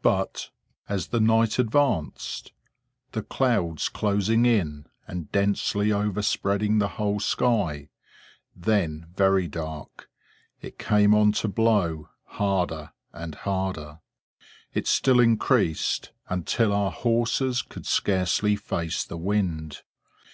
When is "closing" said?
3.90-4.46